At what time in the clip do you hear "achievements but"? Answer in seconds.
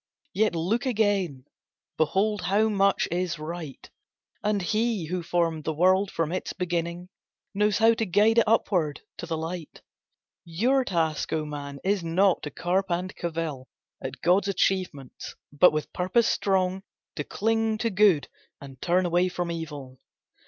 14.47-15.71